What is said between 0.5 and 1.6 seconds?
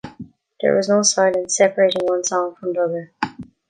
There was no silence